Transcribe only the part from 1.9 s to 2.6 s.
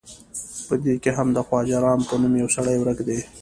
په نوم یو